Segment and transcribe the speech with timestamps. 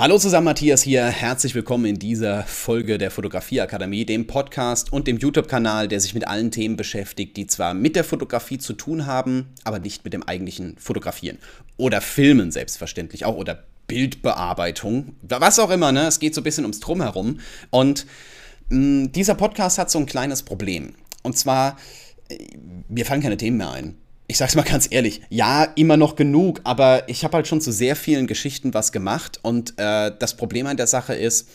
[0.00, 1.06] Hallo zusammen, Matthias hier.
[1.06, 6.28] Herzlich willkommen in dieser Folge der Fotografieakademie, dem Podcast und dem YouTube-Kanal, der sich mit
[6.28, 10.22] allen Themen beschäftigt, die zwar mit der Fotografie zu tun haben, aber nicht mit dem
[10.22, 11.38] eigentlichen Fotografieren.
[11.78, 16.06] Oder Filmen selbstverständlich auch oder Bildbearbeitung, was auch immer, ne?
[16.06, 17.40] Es geht so ein bisschen ums Drumherum.
[17.70, 18.06] Und
[18.68, 20.94] mh, mm, dieser Podcast hat so ein kleines Problem.
[21.24, 21.76] Und zwar,
[22.28, 22.38] äh,
[22.88, 23.96] mir fallen keine Themen mehr ein
[24.30, 27.72] ich sag's mal ganz ehrlich, ja, immer noch genug, aber ich habe halt schon zu
[27.72, 31.48] sehr vielen Geschichten was gemacht und äh, das Problem an der Sache ist,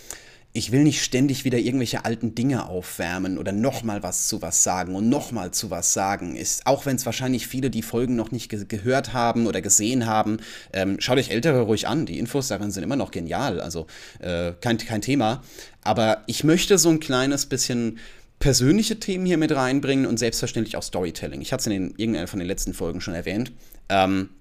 [0.56, 4.96] ich will nicht ständig wieder irgendwelche alten Dinge aufwärmen oder nochmal was zu was sagen
[4.96, 6.36] und nochmal zu was sagen.
[6.36, 10.06] Ist, auch wenn es wahrscheinlich viele die Folgen noch nicht ge gehört haben oder gesehen
[10.06, 10.38] haben,
[10.72, 12.06] ähm, schaut euch ältere ruhig an.
[12.06, 13.88] Die Infos darin sind immer noch genial, also
[14.20, 15.44] äh, kein, kein Thema.
[15.82, 17.98] Aber ich möchte so ein kleines bisschen
[18.44, 21.40] persönliche Themen hier mit reinbringen und selbstverständlich auch Storytelling.
[21.40, 23.54] Ich hatte es in irgendeiner von den letzten Folgen schon erwähnt.
[23.88, 24.32] Ähm,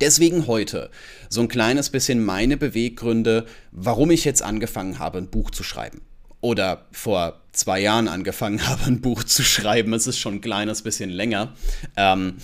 [0.00, 0.88] deswegen heute
[1.28, 6.00] so ein kleines bisschen meine Beweggründe, warum ich jetzt angefangen habe, ein Buch zu schreiben.
[6.40, 9.92] Oder vor zwei Jahren angefangen habe, ein Buch zu schreiben.
[9.94, 11.56] Es ist schon ein kleines bisschen länger.
[11.96, 12.34] Ähm,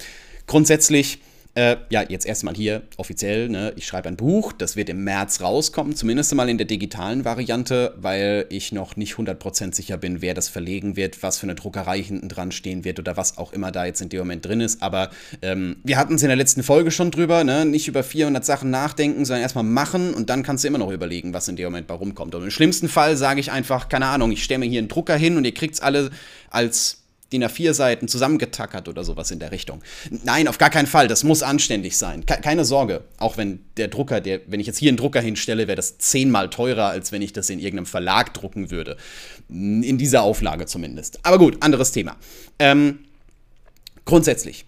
[0.48, 1.20] grundsätzlich
[1.54, 3.72] äh, ja, jetzt erstmal hier offiziell, ne?
[3.76, 7.94] ich schreibe ein Buch, das wird im März rauskommen, zumindest mal in der digitalen Variante,
[7.96, 12.02] weil ich noch nicht 100% sicher bin, wer das verlegen wird, was für eine Druckerei
[12.02, 14.82] hinten dran stehen wird oder was auch immer da jetzt in dem Moment drin ist.
[14.82, 15.10] Aber
[15.42, 17.64] ähm, wir hatten es in der letzten Folge schon drüber, ne?
[17.64, 21.34] nicht über 400 Sachen nachdenken, sondern erstmal machen und dann kannst du immer noch überlegen,
[21.34, 22.34] was in dem Moment bei rumkommt.
[22.34, 25.16] Und im schlimmsten Fall sage ich einfach, keine Ahnung, ich stelle mir hier einen Drucker
[25.16, 26.10] hin und ihr kriegt es alle
[26.50, 27.03] als
[27.34, 29.82] DIN A4-Seiten zusammengetackert oder sowas in der Richtung.
[30.24, 31.08] Nein, auf gar keinen Fall.
[31.08, 32.24] Das muss anständig sein.
[32.26, 33.04] keine Sorge.
[33.18, 36.48] Auch wenn der Drucker, der, wenn ich jetzt hier einen Drucker hinstelle, wäre das zehnmal
[36.48, 38.96] teurer, als wenn ich das in irgendeinem Verlag drucken würde.
[39.48, 41.18] In dieser Auflage zumindest.
[41.24, 42.16] Aber gut, anderes Thema.
[42.58, 43.00] Ähm,
[44.04, 44.64] grundsätzlich.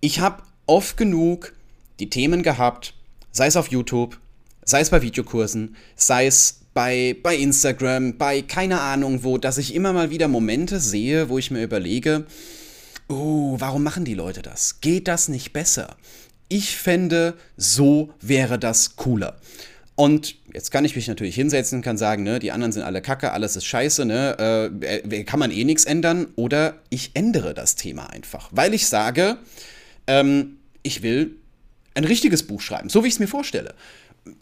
[0.00, 1.52] Ich habe oft genug
[2.00, 2.94] die Themen gehabt,
[3.30, 4.18] sei es auf YouTube,
[4.64, 9.74] sei es bei Videokursen, sei es bei, bei Instagram, bei keine Ahnung wo, dass ich
[9.74, 12.26] immer mal wieder Momente sehe, wo ich mir überlege,
[13.08, 14.80] oh, warum machen die Leute das?
[14.80, 15.96] Geht das nicht besser?
[16.48, 19.36] Ich fände, so wäre das cooler.
[19.96, 23.32] Und jetzt kann ich mich natürlich hinsetzen, kann sagen, ne, die anderen sind alle Kacke,
[23.32, 26.28] alles ist scheiße, ne, äh, kann man eh nichts ändern.
[26.36, 29.36] Oder ich ändere das Thema einfach, weil ich sage,
[30.06, 31.36] ähm, ich will
[31.94, 33.74] ein richtiges Buch schreiben, so wie ich es mir vorstelle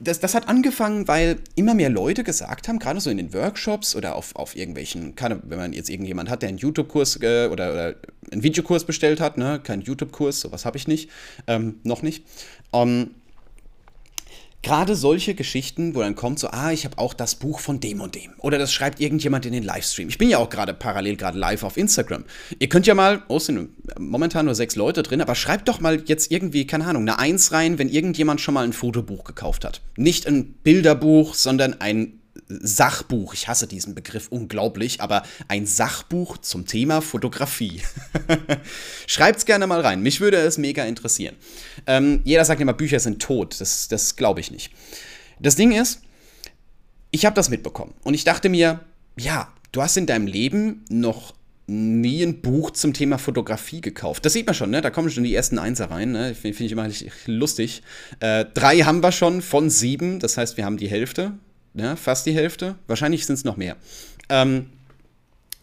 [0.00, 3.94] das, das hat angefangen, weil immer mehr Leute gesagt haben, gerade so in den Workshops
[3.94, 7.72] oder auf, auf irgendwelchen, keine, wenn man jetzt irgendjemand hat, der einen YouTube-Kurs äh, oder,
[7.72, 7.94] oder
[8.30, 11.10] einen Videokurs bestellt hat, ne, kein YouTube-Kurs, sowas habe ich nicht,
[11.46, 12.24] ähm, noch nicht.
[12.72, 13.14] Ähm,
[14.68, 18.02] Gerade solche Geschichten, wo dann kommt so, ah, ich habe auch das Buch von dem
[18.02, 18.32] und dem.
[18.36, 20.10] Oder das schreibt irgendjemand in den Livestream.
[20.10, 22.24] Ich bin ja auch gerade parallel gerade live auf Instagram.
[22.58, 25.80] Ihr könnt ja mal, oh, es sind momentan nur sechs Leute drin, aber schreibt doch
[25.80, 29.64] mal jetzt irgendwie, keine Ahnung, eine Eins rein, wenn irgendjemand schon mal ein Fotobuch gekauft
[29.64, 29.80] hat.
[29.96, 32.17] Nicht ein Bilderbuch, sondern ein
[32.48, 37.82] Sachbuch, ich hasse diesen Begriff unglaublich, aber ein Sachbuch zum Thema Fotografie.
[39.06, 41.36] Schreibt's gerne mal rein, mich würde es mega interessieren.
[41.86, 44.72] Ähm, jeder sagt immer, Bücher sind tot, das, das glaube ich nicht.
[45.40, 46.00] Das Ding ist,
[47.10, 48.80] ich habe das mitbekommen und ich dachte mir,
[49.18, 51.34] ja, du hast in deinem Leben noch
[51.66, 54.24] nie ein Buch zum Thema Fotografie gekauft.
[54.24, 54.80] Das sieht man schon, ne?
[54.80, 56.34] Da kommen schon die ersten Einser rein, ne?
[56.34, 56.88] Finde find ich immer
[57.26, 57.82] lustig.
[58.20, 61.34] Äh, drei haben wir schon von sieben, das heißt, wir haben die Hälfte
[61.78, 62.76] ja, fast die Hälfte.
[62.86, 63.76] Wahrscheinlich sind es noch mehr.
[64.28, 64.70] Ähm,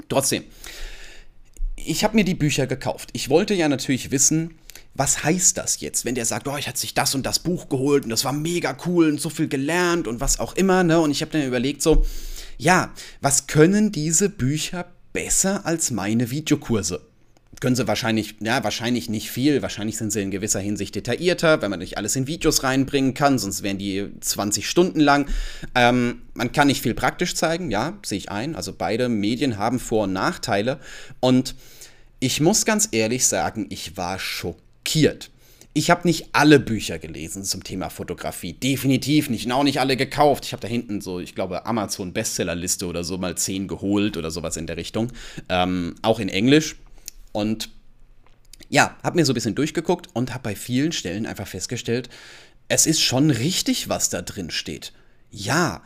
[0.10, 0.44] trotzdem,
[1.76, 3.10] ich habe mir die Bücher gekauft.
[3.14, 4.56] Ich wollte ja natürlich wissen,
[4.96, 7.68] was heißt das jetzt, wenn der sagt, oh, ich hatte sich das und das Buch
[7.68, 11.00] geholt und das war mega cool und so viel gelernt und was auch immer, ne?
[11.00, 12.06] Und ich habe dann überlegt so,
[12.58, 17.02] ja, was können diese Bücher besser als meine Videokurse?
[17.62, 19.62] Können sie wahrscheinlich, ja, wahrscheinlich nicht viel.
[19.62, 23.40] Wahrscheinlich sind sie in gewisser Hinsicht detaillierter, wenn man nicht alles in Videos reinbringen kann,
[23.40, 25.28] sonst wären die 20 Stunden lang.
[25.74, 28.56] Ähm, man kann nicht viel praktisch zeigen, ja, sehe ich ein.
[28.56, 30.80] Also beide Medien haben Vor- und Nachteile.
[31.20, 31.56] Und
[32.20, 35.32] ich muss ganz ehrlich sagen, ich war schockiert.
[35.78, 38.54] Ich habe nicht alle Bücher gelesen zum Thema Fotografie.
[38.54, 39.46] Definitiv nicht.
[39.46, 40.46] Und auch nicht alle gekauft.
[40.46, 44.32] Ich habe da hinten so, ich glaube, Amazon Bestsellerliste oder so mal 10 geholt oder
[44.32, 45.12] sowas in der Richtung.
[45.50, 46.78] Ähm, auch in Englisch
[47.36, 47.70] und
[48.70, 52.10] ja, habe mir so ein bisschen durchgeguckt und habe bei vielen Stellen einfach festgestellt,
[52.68, 54.92] es ist schon richtig, was da drin steht.
[55.30, 55.84] Ja,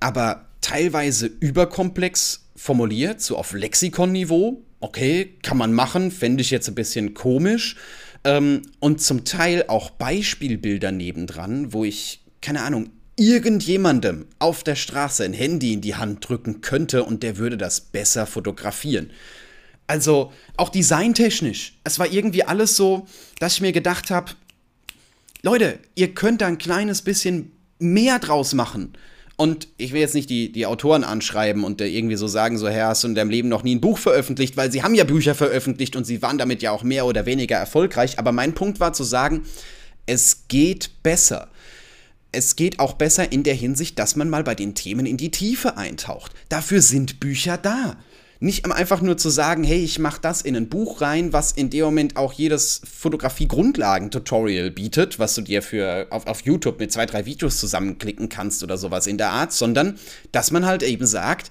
[0.00, 4.62] aber teilweise überkomplex formuliert, so auf Lexikonniveau.
[4.80, 7.76] Okay, kann man machen, fände ich jetzt ein bisschen komisch.
[8.24, 15.24] Ähm, und zum Teil auch Beispielbilder nebendran, wo ich, keine Ahnung, irgendjemandem auf der Straße
[15.24, 19.10] ein Handy in die Hand drücken könnte und der würde das besser fotografieren.
[19.88, 21.78] Also auch designtechnisch.
[21.82, 23.06] Es war irgendwie alles so,
[23.40, 24.32] dass ich mir gedacht habe,
[25.42, 28.92] Leute, ihr könnt da ein kleines bisschen mehr draus machen.
[29.36, 32.88] Und ich will jetzt nicht die, die Autoren anschreiben und irgendwie so sagen, so, Herr,
[32.88, 35.36] hast du in deinem Leben noch nie ein Buch veröffentlicht, weil sie haben ja Bücher
[35.36, 38.18] veröffentlicht und sie waren damit ja auch mehr oder weniger erfolgreich.
[38.18, 39.42] Aber mein Punkt war zu sagen,
[40.06, 41.48] es geht besser.
[42.32, 45.30] Es geht auch besser in der Hinsicht, dass man mal bei den Themen in die
[45.30, 46.32] Tiefe eintaucht.
[46.48, 47.96] Dafür sind Bücher da.
[48.40, 51.70] Nicht einfach nur zu sagen, hey, ich mache das in ein Buch rein, was in
[51.70, 57.06] dem Moment auch jedes Fotografie-Grundlagen-Tutorial bietet, was du dir für auf, auf YouTube mit zwei,
[57.06, 59.98] drei Videos zusammenklicken kannst oder sowas in der Art, sondern
[60.30, 61.50] dass man halt eben sagt,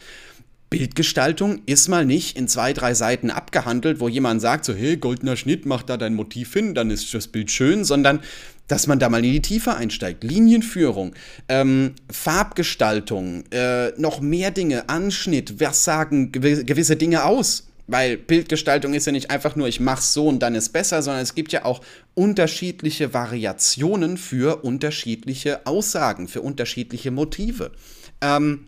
[0.69, 5.37] Bildgestaltung ist mal nicht in zwei, drei Seiten abgehandelt, wo jemand sagt, so, hey, goldener
[5.37, 8.19] Schnitt, mach da dein Motiv hin, dann ist das Bild schön, sondern
[8.67, 10.23] dass man da mal in die Tiefe einsteigt.
[10.23, 11.13] Linienführung,
[11.47, 17.67] ähm, Farbgestaltung, äh, noch mehr Dinge, Anschnitt, was sagen gewisse Dinge aus?
[17.89, 21.23] Weil Bildgestaltung ist ja nicht einfach nur, ich mach's so und dann ist besser, sondern
[21.23, 21.81] es gibt ja auch
[22.15, 27.71] unterschiedliche Variationen für unterschiedliche Aussagen, für unterschiedliche Motive.
[28.19, 28.67] Ähm,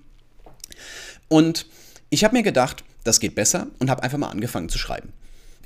[1.27, 1.65] und
[2.09, 5.11] ich habe mir gedacht, das geht besser und habe einfach mal angefangen zu schreiben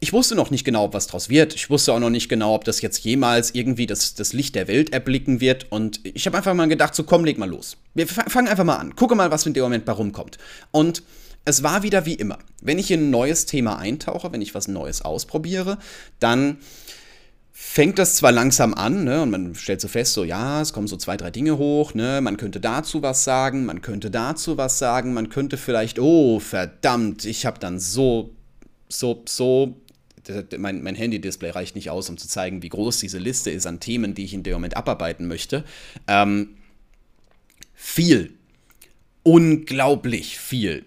[0.04, 1.56] ich wusste noch nicht genau, was draus wird.
[1.56, 4.68] Ich wusste auch noch nicht genau, ob das jetzt jemals irgendwie das, das Licht der
[4.68, 5.72] Welt erblicken wird.
[5.72, 7.78] Und ich habe einfach mal gedacht, so komm, leg mal los.
[7.94, 8.98] Wir fangen einfach mal an.
[8.98, 10.38] Gucke mal, was in dem Moment bei rumkommt.
[10.72, 11.04] Und
[11.46, 12.38] es war wieder wie immer.
[12.62, 15.78] Wenn ich in ein neues Thema eintauche, wenn ich was Neues ausprobiere,
[16.20, 16.58] dann
[17.54, 20.88] fängt das zwar langsam an, ne, und man stellt so fest, so ja, es kommen
[20.88, 24.80] so zwei, drei Dinge hoch, ne, man könnte dazu was sagen, man könnte dazu was
[24.80, 28.32] sagen, man könnte vielleicht, oh, verdammt, ich habe dann so,
[28.90, 29.76] so, so
[30.58, 33.80] mein, mein Handy-Display reicht nicht aus, um zu zeigen, wie groß diese Liste ist an
[33.80, 35.64] Themen, die ich in dem Moment abarbeiten möchte.
[36.08, 36.56] Ähm,
[37.74, 38.34] viel.
[39.24, 40.86] Unglaublich viel.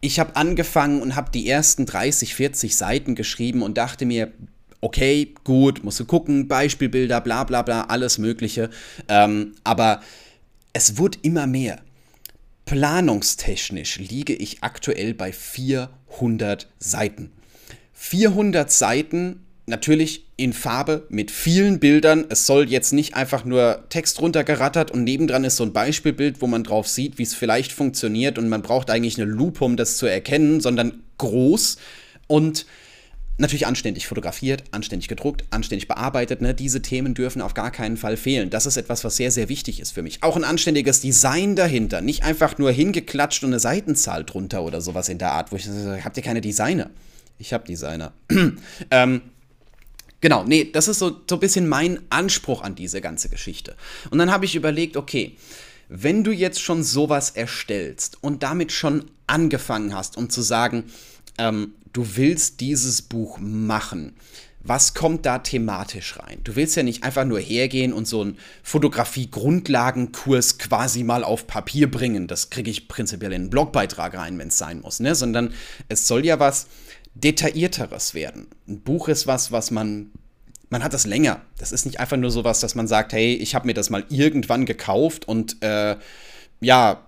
[0.00, 4.32] Ich habe angefangen und habe die ersten 30, 40 Seiten geschrieben und dachte mir,
[4.80, 8.68] okay, gut, musst du gucken, Beispielbilder, bla bla bla, alles Mögliche.
[9.08, 10.02] Ähm, aber
[10.72, 11.80] es wurde immer mehr.
[12.64, 17.30] Planungstechnisch liege ich aktuell bei 400 Seiten.
[17.92, 22.26] 400 Seiten, natürlich in Farbe mit vielen Bildern.
[22.28, 26.46] Es soll jetzt nicht einfach nur Text runtergerattert und nebendran ist so ein Beispielbild, wo
[26.46, 29.96] man drauf sieht, wie es vielleicht funktioniert und man braucht eigentlich eine Lupe, um das
[29.96, 31.76] zu erkennen, sondern groß
[32.26, 32.66] und
[33.38, 36.42] natürlich anständig fotografiert, anständig gedruckt, anständig bearbeitet.
[36.42, 36.54] Ne?
[36.54, 38.50] Diese Themen dürfen auf gar keinen Fall fehlen.
[38.50, 40.22] Das ist etwas, was sehr, sehr wichtig ist für mich.
[40.22, 42.00] Auch ein anständiges Design dahinter.
[42.00, 45.64] Nicht einfach nur hingeklatscht und eine Seitenzahl drunter oder sowas in der Art, wo ich
[45.64, 46.90] sage, habt ihr keine Designer?
[47.38, 48.12] Ich habe Designer.
[48.90, 49.22] ähm,
[50.20, 53.76] genau, nee, das ist so, so ein bisschen mein Anspruch an diese ganze Geschichte.
[54.10, 55.36] Und dann habe ich überlegt, okay,
[55.88, 60.84] wenn du jetzt schon sowas erstellst und damit schon angefangen hast, um zu sagen,
[61.38, 64.14] ähm, du willst dieses Buch machen,
[64.64, 66.38] was kommt da thematisch rein?
[66.44, 71.90] Du willst ja nicht einfach nur hergehen und so einen Fotografie-Grundlagenkurs quasi mal auf Papier
[71.90, 72.28] bringen.
[72.28, 75.14] Das kriege ich prinzipiell in einen Blogbeitrag rein, wenn es sein muss, ne?
[75.14, 75.52] Sondern
[75.88, 76.68] es soll ja was
[77.14, 78.48] detaillierteres werden.
[78.66, 80.10] Ein Buch ist was, was man
[80.72, 81.42] man hat das länger.
[81.58, 83.90] Das ist nicht einfach nur so was, dass man sagt, hey, ich habe mir das
[83.90, 85.96] mal irgendwann gekauft und äh,
[86.60, 87.06] ja,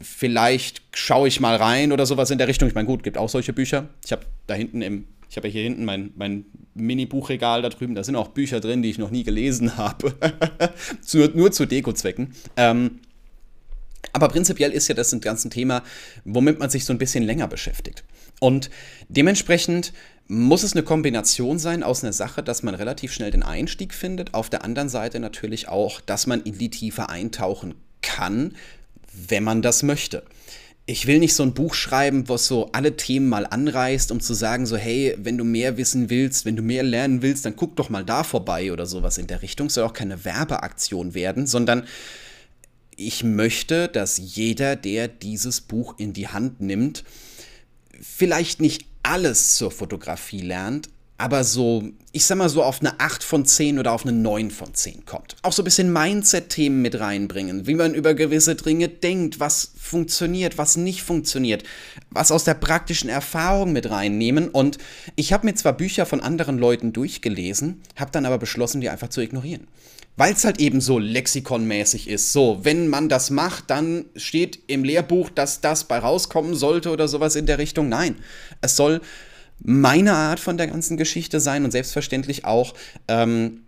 [0.00, 2.68] vielleicht schaue ich mal rein oder sowas in der Richtung.
[2.68, 3.88] Ich meine, gut, gibt auch solche Bücher.
[4.04, 7.94] Ich habe da hinten im, ich habe ja hier hinten mein, mein Mini-Buchregal da drüben,
[7.94, 10.14] da sind auch Bücher drin, die ich noch nie gelesen habe.
[11.12, 12.32] nur, nur zu Deko-Zwecken.
[12.56, 13.00] Ähm,
[14.12, 15.82] aber prinzipiell ist ja das ein ganzes Thema,
[16.24, 18.04] womit man sich so ein bisschen länger beschäftigt.
[18.40, 18.70] Und
[19.08, 19.92] dementsprechend
[20.28, 24.34] muss es eine Kombination sein aus einer Sache, dass man relativ schnell den Einstieg findet,
[24.34, 28.54] auf der anderen Seite natürlich auch, dass man in die Tiefe eintauchen kann,
[29.28, 30.24] wenn man das möchte.
[30.84, 34.34] Ich will nicht so ein Buch schreiben, was so alle Themen mal anreißt, um zu
[34.34, 37.76] sagen, so, hey, wenn du mehr wissen willst, wenn du mehr lernen willst, dann guck
[37.76, 39.70] doch mal da vorbei oder sowas in der Richtung.
[39.70, 41.84] Soll auch keine Werbeaktion werden, sondern
[42.96, 47.04] ich möchte, dass jeder, der dieses Buch in die Hand nimmt,
[48.00, 53.22] vielleicht nicht alles zur Fotografie lernt, aber so, ich sag mal so auf eine 8
[53.22, 55.36] von 10 oder auf eine 9 von 10 kommt.
[55.42, 60.58] Auch so ein bisschen Mindset-Themen mit reinbringen, wie man über gewisse Dinge denkt, was funktioniert,
[60.58, 61.62] was nicht funktioniert,
[62.10, 64.48] was aus der praktischen Erfahrung mit reinnehmen.
[64.48, 64.78] Und
[65.14, 69.08] ich habe mir zwar Bücher von anderen Leuten durchgelesen, habe dann aber beschlossen, die einfach
[69.08, 69.68] zu ignorieren
[70.16, 72.32] weil es halt eben so lexikonmäßig ist.
[72.32, 77.08] So, wenn man das macht, dann steht im Lehrbuch, dass das bei rauskommen sollte oder
[77.08, 77.88] sowas in der Richtung.
[77.88, 78.16] Nein,
[78.60, 79.00] es soll
[79.64, 82.74] meine Art von der ganzen Geschichte sein und selbstverständlich auch
[83.08, 83.62] ähm,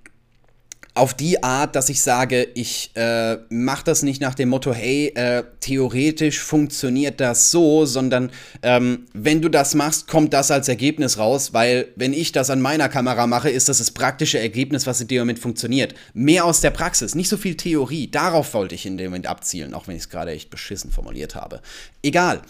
[0.96, 5.08] auf die Art, dass ich sage, ich äh, mache das nicht nach dem Motto, hey,
[5.16, 8.30] äh, theoretisch funktioniert das so, sondern
[8.62, 12.60] ähm, wenn du das machst, kommt das als Ergebnis raus, weil wenn ich das an
[12.60, 15.94] meiner Kamera mache, ist das das praktische Ergebnis, was in dem Moment funktioniert.
[16.14, 18.08] Mehr aus der Praxis, nicht so viel Theorie.
[18.08, 21.34] Darauf wollte ich in dem Moment abzielen, auch wenn ich es gerade echt beschissen formuliert
[21.34, 21.60] habe.
[22.02, 22.40] Egal.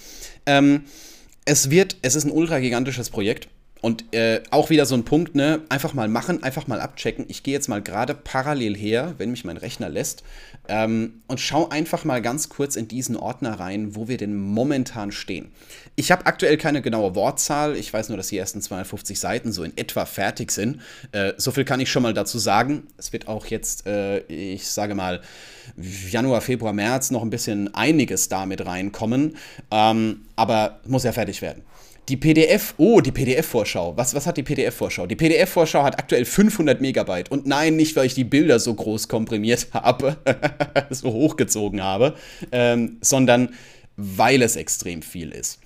[0.45, 0.85] Ähm,
[1.47, 3.49] es wird, es ist ein ultra gigantisches Projekt.
[3.85, 5.61] Und äh, auch wieder so ein Punkt, ne?
[5.69, 7.27] Einfach mal machen, einfach mal abchecken.
[7.29, 10.23] Ich gehe jetzt mal gerade parallel her, wenn mich mein Rechner lässt,
[10.69, 15.13] ähm, und schau einfach mal ganz kurz in diesen Ordner rein, wo wir denn momentan
[15.13, 15.53] stehen.
[15.97, 17.77] Ich habe aktuell keine genaue Wortzahl.
[17.77, 20.81] Ich weiß nur, dass die ersten 250 Seiten so in etwa fertig sind.
[21.13, 22.85] Äh, so viel kann ich schon mal dazu sagen.
[22.97, 25.21] Es wird auch jetzt, äh, ich sage mal,
[26.11, 29.37] Januar, Februar, März noch ein bisschen einiges damit reinkommen.
[29.71, 31.63] Ähm, aber muss ja fertig werden.
[32.09, 33.97] Die PDF, oh, die PDF-Vorschau.
[33.97, 35.07] Was, was hat die PDF-Vorschau?
[35.07, 37.31] Die PDF-Vorschau hat aktuell 500 Megabyte.
[37.31, 40.19] Und nein, nicht, weil ich die Bilder so groß komprimiert habe,
[40.91, 42.15] so hochgezogen habe,
[42.53, 43.51] ähm, sondern
[43.97, 45.61] weil es extrem viel ist.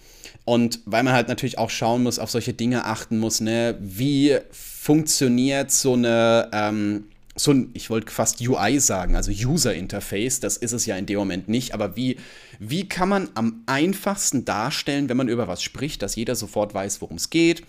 [0.45, 3.76] Und weil man halt natürlich auch schauen muss, auf solche Dinge achten muss, ne?
[3.80, 7.04] Wie funktioniert so eine, ähm,
[7.38, 11.07] so ein, ich wollte fast UI sagen, also User Interface, das ist es ja in
[11.07, 12.16] dem Moment nicht, aber wie,
[12.59, 17.00] wie kann man am einfachsten darstellen, wenn man über was spricht, dass jeder sofort weiß,
[17.00, 17.62] worum es geht,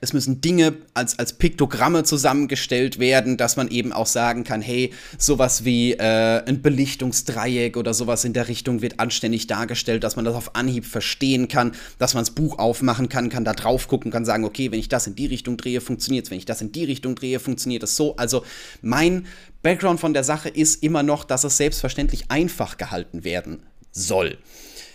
[0.00, 4.92] es müssen Dinge als, als Piktogramme zusammengestellt werden, dass man eben auch sagen kann, hey,
[5.16, 10.24] sowas wie äh, ein Belichtungsdreieck oder sowas in der Richtung wird anständig dargestellt, dass man
[10.24, 14.10] das auf Anhieb verstehen kann, dass man das Buch aufmachen kann, kann da drauf gucken,
[14.10, 16.60] kann sagen, okay, wenn ich das in die Richtung drehe, funktioniert es, wenn ich das
[16.60, 18.16] in die Richtung drehe, funktioniert es so.
[18.16, 18.44] Also
[18.82, 19.26] mein
[19.62, 23.60] Background von der Sache ist immer noch, dass es selbstverständlich einfach gehalten werden
[23.92, 24.36] soll.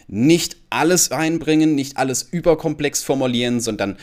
[0.07, 3.97] Nicht alles einbringen, nicht alles überkomplex formulieren, sondern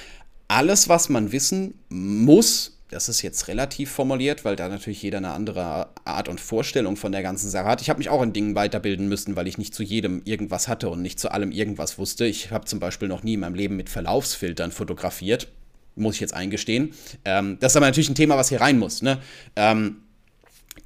[0.48, 5.32] alles, was man wissen muss, das ist jetzt relativ formuliert, weil da natürlich jeder eine
[5.32, 7.82] andere Art und Vorstellung von der ganzen Sache hat.
[7.82, 10.88] Ich habe mich auch in Dingen weiterbilden müssen, weil ich nicht zu jedem irgendwas hatte
[10.88, 12.24] und nicht zu allem irgendwas wusste.
[12.24, 15.48] Ich habe zum Beispiel noch nie in meinem Leben mit Verlaufsfiltern fotografiert,
[15.96, 16.94] muss ich jetzt eingestehen.
[17.26, 19.02] Ähm, das ist aber natürlich ein Thema, was hier rein muss.
[19.02, 19.18] Ne?
[19.54, 19.98] Ähm,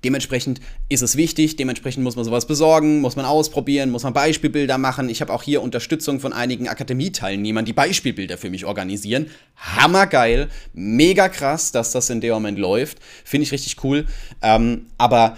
[0.04, 4.78] Dementsprechend ist es wichtig, dementsprechend muss man sowas besorgen, muss man ausprobieren, muss man Beispielbilder
[4.78, 5.08] machen.
[5.08, 9.28] Ich habe auch hier Unterstützung von einigen Akademieteilnehmern, die Beispielbilder für mich organisieren.
[9.56, 12.99] Hammergeil, mega krass, dass das in dem Moment läuft.
[13.25, 14.06] Finde ich richtig cool.
[14.42, 15.37] Ähm, aber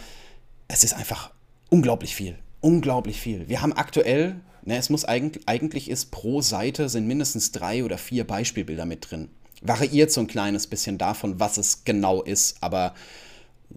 [0.69, 1.31] es ist einfach
[1.69, 2.39] unglaublich viel.
[2.61, 3.49] Unglaublich viel.
[3.49, 7.99] Wir haben aktuell, ne, es muss eigentlich, eigentlich ist pro Seite sind mindestens drei oder
[7.99, 9.29] vier Beispielbilder mit drin.
[9.61, 12.95] Variiert so ein kleines bisschen davon, was es genau ist, aber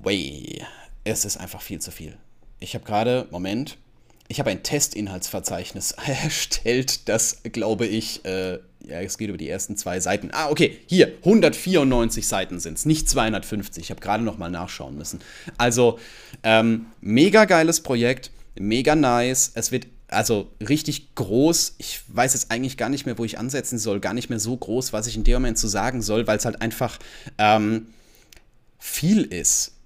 [0.03, 0.63] way.
[1.03, 2.17] Es ist einfach viel zu viel.
[2.59, 3.77] Ich habe gerade, Moment,
[4.27, 5.91] ich habe ein Testinhaltsverzeichnis
[6.23, 10.29] erstellt, das glaube ich, äh, ja, es geht über die ersten zwei Seiten.
[10.31, 13.83] Ah, okay, hier, 194 Seiten sind es, nicht 250.
[13.83, 15.19] Ich habe gerade noch mal nachschauen müssen.
[15.57, 15.99] Also,
[16.43, 19.51] ähm, mega geiles Projekt, mega nice.
[19.55, 21.75] Es wird also richtig groß.
[21.79, 23.99] Ich weiß jetzt eigentlich gar nicht mehr, wo ich ansetzen soll.
[23.99, 26.45] Gar nicht mehr so groß, was ich in dem Moment zu sagen soll, weil es
[26.45, 26.97] halt einfach
[27.37, 27.87] ähm,
[28.79, 29.76] viel ist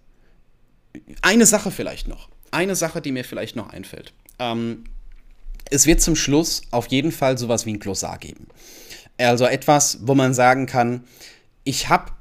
[1.21, 2.29] eine Sache vielleicht noch.
[2.51, 4.13] Eine Sache, die mir vielleicht noch einfällt.
[4.39, 4.83] Ähm,
[5.69, 8.47] es wird zum Schluss auf jeden Fall sowas wie ein Glossar geben.
[9.17, 11.05] Also etwas, wo man sagen kann,
[11.63, 12.11] ich habe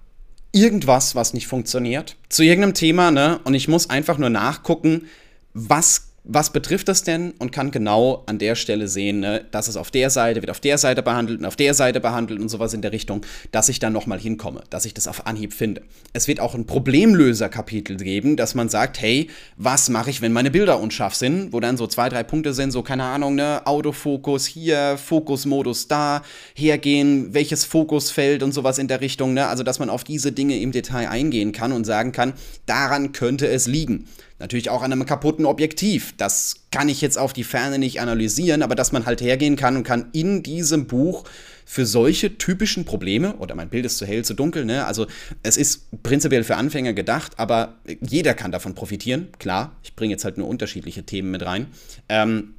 [0.52, 3.40] irgendwas, was nicht funktioniert, zu irgendeinem Thema, ne?
[3.44, 5.08] Und ich muss einfach nur nachgucken,
[5.54, 9.76] was was betrifft das denn und kann genau an der Stelle sehen, ne, dass es
[9.76, 12.74] auf der Seite wird auf der Seite behandelt und auf der Seite behandelt und sowas
[12.74, 15.82] in der Richtung, dass ich dann nochmal hinkomme, dass ich das auf Anhieb finde.
[16.12, 20.50] Es wird auch ein Problemlöser-Kapitel geben, dass man sagt, hey, was mache ich, wenn meine
[20.50, 24.44] Bilder unscharf sind, wo dann so zwei, drei Punkte sind, so keine Ahnung, ne, Autofokus
[24.46, 26.22] hier, Fokusmodus da,
[26.54, 30.60] hergehen, welches Fokusfeld und sowas in der Richtung, ne, also dass man auf diese Dinge
[30.60, 32.34] im Detail eingehen kann und sagen kann,
[32.66, 34.06] daran könnte es liegen.
[34.40, 36.14] Natürlich auch an einem kaputten Objektiv.
[36.16, 39.76] Das kann ich jetzt auf die Ferne nicht analysieren, aber dass man halt hergehen kann
[39.76, 41.24] und kann in diesem Buch
[41.66, 44.86] für solche typischen Probleme, oder mein Bild ist zu hell, zu dunkel, ne?
[44.86, 45.06] Also
[45.42, 49.28] es ist prinzipiell für Anfänger gedacht, aber jeder kann davon profitieren.
[49.38, 51.66] Klar, ich bringe jetzt halt nur unterschiedliche Themen mit rein.
[52.08, 52.54] Ähm,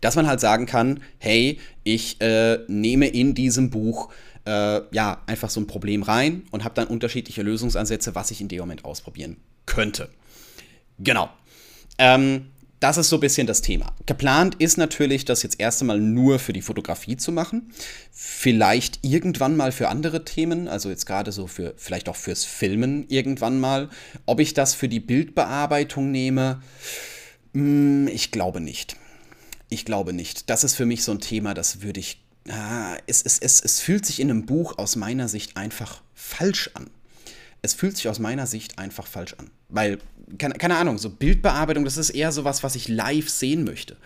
[0.00, 4.12] dass man halt sagen kann, hey, ich äh, nehme in diesem Buch
[4.44, 8.48] äh, ja einfach so ein Problem rein und habe dann unterschiedliche Lösungsansätze, was ich in
[8.48, 10.08] dem Moment ausprobieren könnte.
[10.98, 11.30] Genau.
[11.98, 13.94] Ähm, das ist so ein bisschen das Thema.
[14.06, 17.72] Geplant ist natürlich, das jetzt erst einmal nur für die Fotografie zu machen.
[18.10, 23.06] Vielleicht irgendwann mal für andere Themen, also jetzt gerade so für, vielleicht auch fürs Filmen
[23.08, 23.88] irgendwann mal.
[24.26, 26.60] Ob ich das für die Bildbearbeitung nehme,
[27.54, 28.96] hm, ich glaube nicht.
[29.68, 30.50] Ich glaube nicht.
[30.50, 32.20] Das ist für mich so ein Thema, das würde ich.
[32.48, 36.70] Ah, es, es, es, es fühlt sich in einem Buch aus meiner Sicht einfach falsch
[36.74, 36.90] an.
[37.62, 39.50] Es fühlt sich aus meiner Sicht einfach falsch an.
[39.68, 39.98] Weil,
[40.36, 43.96] keine, keine Ahnung, so Bildbearbeitung, das ist eher sowas, was ich live sehen möchte.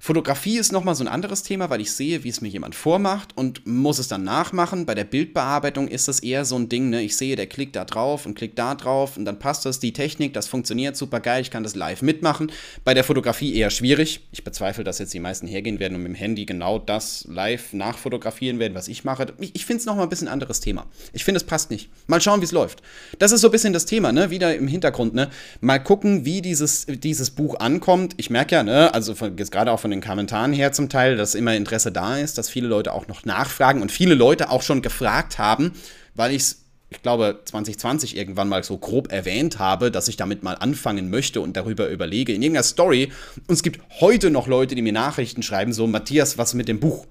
[0.00, 3.36] Fotografie ist nochmal so ein anderes Thema, weil ich sehe, wie es mir jemand vormacht
[3.36, 4.86] und muss es dann nachmachen.
[4.86, 7.02] Bei der Bildbearbeitung ist das eher so ein Ding, ne?
[7.02, 9.92] Ich sehe, der klickt da drauf und klickt da drauf und dann passt das, die
[9.92, 12.50] Technik, das funktioniert super geil, ich kann das live mitmachen.
[12.84, 14.20] Bei der Fotografie eher schwierig.
[14.32, 17.72] Ich bezweifle, dass jetzt die meisten hergehen werden und mit dem Handy genau das live
[17.72, 19.26] nachfotografieren werden, was ich mache.
[19.38, 20.86] Ich, ich finde es nochmal ein bisschen anderes Thema.
[21.12, 21.88] Ich finde, es passt nicht.
[22.06, 22.82] Mal schauen, wie es läuft.
[23.18, 24.30] Das ist so ein bisschen das Thema, ne?
[24.30, 25.30] Wieder im Hintergrund, ne?
[25.60, 28.14] Mal gucken, wie dieses, dieses Buch ankommt.
[28.16, 28.92] Ich merke ja, ne?
[28.92, 32.48] Also gerade auch von den Kommentaren her zum Teil, dass immer Interesse da ist, dass
[32.48, 35.72] viele Leute auch noch nachfragen und viele Leute auch schon gefragt haben,
[36.14, 40.42] weil ich es ich glaube, 2020 irgendwann mal so grob erwähnt habe, dass ich damit
[40.42, 43.12] mal anfangen möchte und darüber überlege in irgendeiner Story.
[43.46, 46.80] Und es gibt heute noch Leute, die mir Nachrichten schreiben, so, Matthias, was mit dem
[46.80, 47.06] Buch?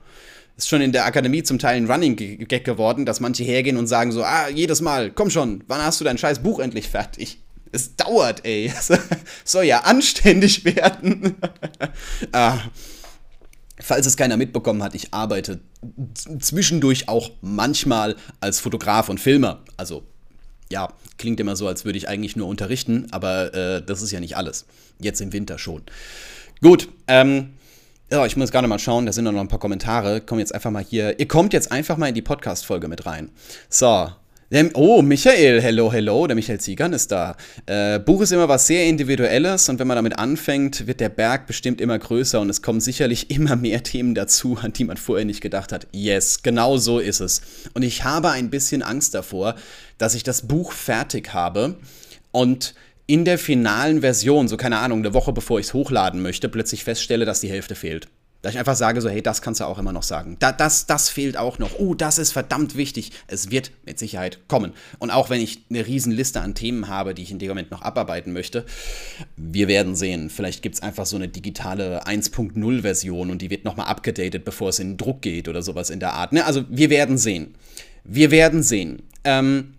[0.58, 3.86] Ist schon in der Akademie zum Teil ein Running Gag geworden, dass manche hergehen und
[3.86, 7.38] sagen so, ah, jedes Mal, komm schon, wann hast du dein scheiß Buch endlich fertig?
[7.74, 8.72] Es dauert, ey.
[9.44, 11.36] Soll ja anständig werden.
[12.32, 12.60] ah.
[13.80, 15.60] Falls es keiner mitbekommen hat, ich arbeite
[16.40, 19.64] zwischendurch auch manchmal als Fotograf und Filmer.
[19.76, 20.04] Also
[20.72, 24.20] ja, klingt immer so, als würde ich eigentlich nur unterrichten, aber äh, das ist ja
[24.20, 24.66] nicht alles.
[25.00, 25.82] Jetzt im Winter schon.
[26.62, 27.54] Gut, ähm,
[28.12, 30.22] ja, ich muss gerade mal schauen, da sind noch ein paar Kommentare.
[30.22, 31.20] Komm jetzt einfach mal hier.
[31.20, 33.32] Ihr kommt jetzt einfach mal in die Podcast-Folge mit rein.
[33.70, 34.12] So,
[34.76, 37.36] Oh, Michael, hello, hello, der Michael Ziegern ist da.
[37.66, 41.48] Äh, Buch ist immer was sehr Individuelles und wenn man damit anfängt, wird der Berg
[41.48, 45.26] bestimmt immer größer und es kommen sicherlich immer mehr Themen dazu, an die man vorher
[45.26, 45.88] nicht gedacht hat.
[45.92, 47.42] Yes, genau so ist es.
[47.74, 49.56] Und ich habe ein bisschen Angst davor,
[49.98, 51.78] dass ich das Buch fertig habe
[52.32, 52.76] und
[53.08, 56.84] in der finalen Version, so keine Ahnung, eine Woche bevor ich es hochladen möchte, plötzlich
[56.84, 58.08] feststelle, dass die Hälfte fehlt.
[58.44, 60.36] Dass ich einfach sage, so, hey, das kannst du auch immer noch sagen.
[60.40, 61.80] Da, das, das fehlt auch noch.
[61.80, 63.14] Oh, das ist verdammt wichtig.
[63.28, 64.74] Es wird mit Sicherheit kommen.
[65.00, 67.82] Und auch wenn ich eine Riesenliste an Themen habe, die ich in dem Moment noch
[67.82, 68.66] abarbeiten möchte,
[69.38, 70.30] wir werden sehen.
[70.30, 74.80] Vielleicht gibt es einfach so eine digitale 1.0-Version und die wird nochmal abgedatet, bevor es
[74.80, 76.34] in den Druck geht oder sowas in der Art.
[76.34, 76.46] Ne?
[76.46, 77.56] Also, wir werden sehen.
[78.04, 79.04] Wir werden sehen.
[79.24, 79.76] Ähm,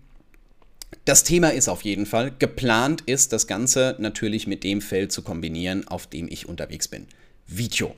[1.05, 5.21] das Thema ist auf jeden Fall, geplant ist, das Ganze natürlich mit dem Feld zu
[5.21, 7.05] kombinieren, auf dem ich unterwegs bin.
[7.45, 7.93] Video.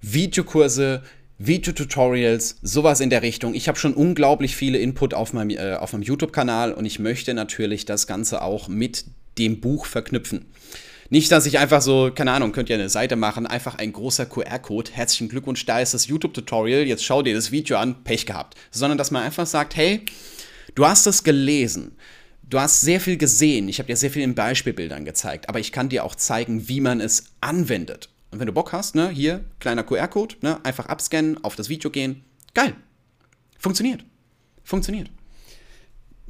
[0.00, 1.02] Videokurse,
[1.38, 3.54] Videotutorials, sowas in der Richtung.
[3.54, 7.34] Ich habe schon unglaublich viele Input auf meinem, äh, auf meinem YouTube-Kanal und ich möchte
[7.34, 9.04] natürlich das Ganze auch mit
[9.38, 10.46] dem Buch verknüpfen.
[11.08, 14.26] Nicht, dass ich einfach so, keine Ahnung, könnt ihr eine Seite machen, einfach ein großer
[14.26, 18.56] QR-Code, herzlichen Glückwunsch, da ist das YouTube-Tutorial, jetzt schau dir das Video an, Pech gehabt.
[18.70, 20.02] Sondern dass man einfach sagt, hey,
[20.74, 21.96] du hast es gelesen,
[22.42, 25.70] du hast sehr viel gesehen, ich habe dir sehr viel in Beispielbildern gezeigt, aber ich
[25.70, 28.08] kann dir auch zeigen, wie man es anwendet.
[28.36, 31.88] Und wenn du Bock hast, ne, hier, kleiner QR-Code, ne, einfach abscannen, auf das Video
[31.88, 32.22] gehen.
[32.52, 32.74] Geil.
[33.58, 34.04] Funktioniert.
[34.62, 35.10] Funktioniert.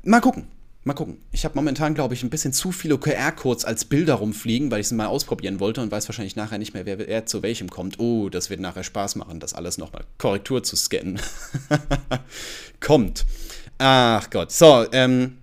[0.05, 0.47] Mal gucken.
[0.85, 1.19] Mal gucken.
[1.33, 4.87] Ich habe momentan, glaube ich, ein bisschen zu viele QR-Codes als Bilder rumfliegen, weil ich
[4.87, 7.99] sie mal ausprobieren wollte und weiß wahrscheinlich nachher nicht mehr, wer, wer zu welchem kommt.
[7.99, 11.19] Oh, das wird nachher Spaß machen, das alles nochmal Korrektur zu scannen.
[12.81, 13.27] kommt.
[13.79, 14.53] Ach Gott.
[14.53, 15.39] So, ähm,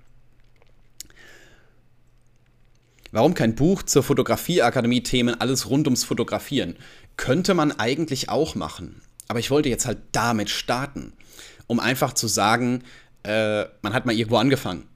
[3.14, 6.76] Warum kein Buch zur Fotografieakademie-Themen, alles rund ums Fotografieren?
[7.16, 9.04] Könnte man eigentlich auch machen.
[9.28, 11.14] Aber ich wollte jetzt halt damit starten,
[11.68, 12.82] um einfach zu sagen,
[13.22, 14.88] äh, man hat mal irgendwo angefangen.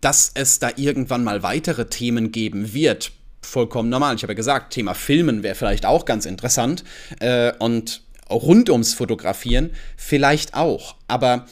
[0.00, 4.16] Dass es da irgendwann mal weitere Themen geben wird, vollkommen normal.
[4.16, 6.82] Ich habe ja gesagt, Thema Filmen wäre vielleicht auch ganz interessant.
[7.18, 10.96] Äh, und rund ums Fotografieren vielleicht auch.
[11.08, 11.44] Aber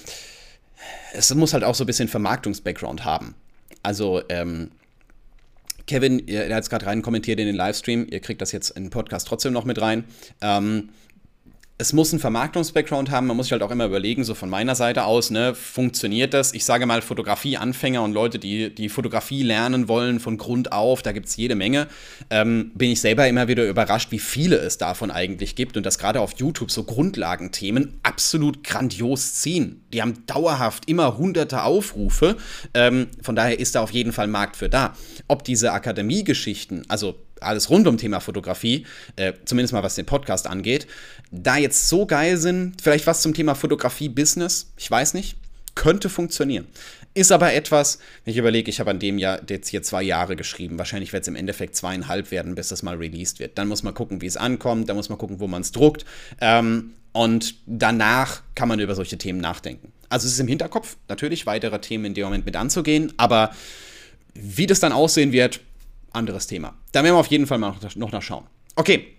[1.12, 3.34] es muss halt auch so ein bisschen Vermarktungs-Background haben.
[3.82, 4.70] Also, ähm,
[5.88, 8.84] Kevin, er hat es gerade rein kommentiert in den Livestream, ihr kriegt das jetzt in
[8.84, 10.04] den Podcast trotzdem noch mit rein.
[10.40, 10.90] Ähm,
[11.80, 13.28] es muss einen Vermarktungs-Background haben.
[13.28, 16.52] Man muss sich halt auch immer überlegen, so von meiner Seite aus, ne, funktioniert das?
[16.52, 21.12] Ich sage mal, Fotografie-Anfänger und Leute, die die Fotografie lernen wollen von Grund auf, da
[21.12, 21.86] gibt es jede Menge.
[22.30, 25.98] Ähm, bin ich selber immer wieder überrascht, wie viele es davon eigentlich gibt und dass
[25.98, 29.84] gerade auf YouTube so Grundlagenthemen absolut grandios ziehen.
[29.92, 32.36] Die haben dauerhaft immer hunderte Aufrufe.
[32.74, 34.96] Ähm, von daher ist da auf jeden Fall Markt für da.
[35.28, 38.86] Ob diese Akademie-Geschichten, also alles rund um Thema Fotografie,
[39.16, 40.86] äh, zumindest mal was den Podcast angeht,
[41.30, 45.36] da jetzt so geil sind, vielleicht was zum Thema Fotografie-Business, ich weiß nicht,
[45.74, 46.66] könnte funktionieren.
[47.14, 50.36] Ist aber etwas, wenn ich überlege, ich habe an dem Jahr jetzt hier zwei Jahre
[50.36, 50.78] geschrieben.
[50.78, 53.58] Wahrscheinlich wird es im Endeffekt zweieinhalb werden, bis das mal released wird.
[53.58, 56.04] Dann muss man gucken, wie es ankommt, dann muss man gucken, wo man es druckt.
[56.40, 59.92] Ähm, und danach kann man über solche Themen nachdenken.
[60.08, 63.50] Also es ist im Hinterkopf, natürlich weitere Themen in dem Moment mit anzugehen, aber
[64.34, 65.60] wie das dann aussehen wird,
[66.12, 66.76] anderes Thema.
[66.92, 68.44] Da werden wir auf jeden Fall mal noch, noch nachschauen.
[68.76, 69.17] Okay,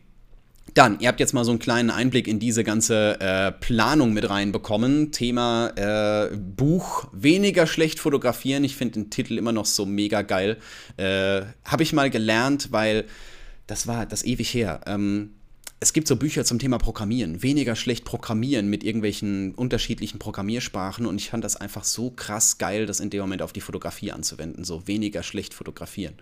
[0.73, 4.29] Dann, ihr habt jetzt mal so einen kleinen Einblick in diese ganze äh, Planung mit
[4.29, 5.11] reinbekommen.
[5.11, 8.63] Thema äh, Buch, weniger schlecht fotografieren.
[8.63, 10.57] Ich finde den Titel immer noch so mega geil.
[10.97, 13.05] Äh, Habe ich mal gelernt, weil
[13.67, 14.81] das war das ewig her.
[14.85, 15.31] Ähm,
[15.81, 21.15] es gibt so Bücher zum Thema Programmieren, weniger schlecht programmieren mit irgendwelchen unterschiedlichen Programmiersprachen und
[21.21, 24.65] ich fand das einfach so krass geil, das in dem Moment auf die Fotografie anzuwenden,
[24.65, 26.15] so weniger schlecht fotografieren.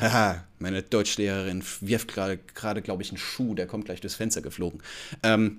[0.00, 4.80] Haha, meine Deutschlehrerin wirft gerade, glaube ich, einen Schuh, der kommt gleich durchs Fenster geflogen.
[5.24, 5.58] Ähm,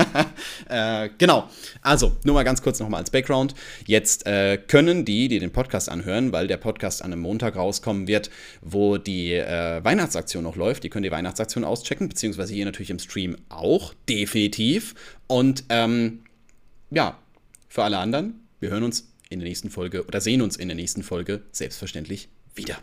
[0.70, 1.50] äh, genau,
[1.82, 3.54] also nur mal ganz kurz nochmal als Background.
[3.86, 8.06] Jetzt äh, können die, die den Podcast anhören, weil der Podcast an einem Montag rauskommen
[8.06, 8.30] wird,
[8.62, 12.98] wo die äh, Weihnachtsaktion noch läuft, die können die Weihnachtsaktion auschecken, beziehungsweise hier natürlich im
[12.98, 14.94] Stream auch, definitiv.
[15.26, 16.24] Und ähm,
[16.90, 17.18] ja,
[17.68, 20.76] für alle anderen, wir hören uns in der nächsten Folge oder sehen uns in der
[20.76, 22.78] nächsten Folge selbstverständlich wieder.